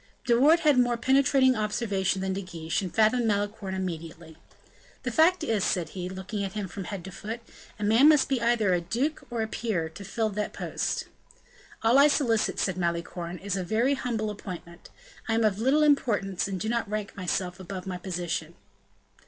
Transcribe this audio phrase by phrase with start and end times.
[0.25, 4.35] De Wardes had a more penetrating observation than De Guiche, and fathomed Malicorne immediately.
[5.03, 7.39] "The fact is," he said, looking at him from head to foot,
[7.77, 11.05] "a man must be either a duke or a peer to fill that post."
[11.83, 14.89] "All I solicit," said Malicorne, "is a very humble appointment;
[15.29, 18.55] I am of little importance, and I do not rank myself above my position."